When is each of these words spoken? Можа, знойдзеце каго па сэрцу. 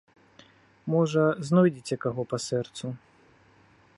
Можа, 0.93 1.23
знойдзеце 1.49 1.95
каго 2.07 2.21
па 2.33 2.37
сэрцу. 2.47 2.87